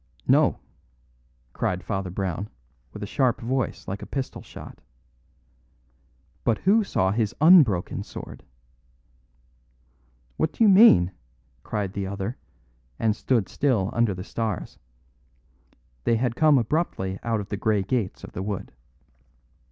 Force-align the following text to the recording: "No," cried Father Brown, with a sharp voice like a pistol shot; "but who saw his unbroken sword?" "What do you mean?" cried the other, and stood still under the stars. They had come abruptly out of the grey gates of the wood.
"No," 0.27 0.57
cried 1.53 1.83
Father 1.83 2.09
Brown, 2.09 2.49
with 2.91 3.03
a 3.03 3.05
sharp 3.05 3.39
voice 3.39 3.87
like 3.87 4.01
a 4.01 4.07
pistol 4.07 4.41
shot; 4.41 4.81
"but 6.43 6.57
who 6.57 6.83
saw 6.83 7.11
his 7.11 7.35
unbroken 7.39 8.01
sword?" 8.01 8.41
"What 10.37 10.53
do 10.53 10.63
you 10.63 10.69
mean?" 10.71 11.11
cried 11.61 11.93
the 11.93 12.07
other, 12.07 12.35
and 12.97 13.15
stood 13.15 13.47
still 13.47 13.91
under 13.93 14.15
the 14.15 14.23
stars. 14.23 14.79
They 16.03 16.15
had 16.15 16.35
come 16.35 16.57
abruptly 16.57 17.19
out 17.21 17.39
of 17.39 17.49
the 17.49 17.55
grey 17.57 17.83
gates 17.83 18.23
of 18.23 18.31
the 18.31 18.41
wood. 18.41 18.71